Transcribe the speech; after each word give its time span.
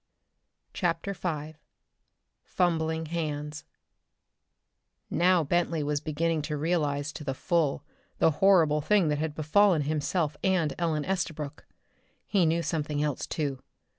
CHAPTER 0.73 1.13
V 1.13 1.57
Fumbling 2.43 3.05
Hands 3.05 3.63
Now 5.11 5.43
Bentley 5.43 5.83
was 5.83 6.01
beginning 6.01 6.41
to 6.41 6.57
realize 6.57 7.13
to 7.13 7.23
the 7.23 7.35
full 7.35 7.83
the 8.17 8.31
horrible 8.41 8.81
thing 8.81 9.09
that 9.09 9.19
had 9.19 9.35
befallen 9.35 9.83
himself 9.83 10.35
and 10.43 10.73
Ellen 10.79 11.05
Estabrook. 11.05 11.67
He 12.25 12.47
knew 12.47 12.63
something 12.63 13.03
else, 13.03 13.27
too. 13.27 13.61